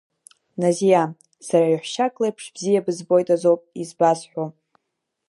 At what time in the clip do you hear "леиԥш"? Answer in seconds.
2.21-2.45